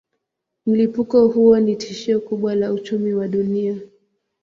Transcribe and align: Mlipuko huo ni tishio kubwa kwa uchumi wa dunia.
Mlipuko 0.65 1.27
huo 1.27 1.59
ni 1.59 1.75
tishio 1.75 2.19
kubwa 2.19 2.57
kwa 2.57 2.71
uchumi 2.71 3.13
wa 3.13 3.27
dunia. 3.27 3.77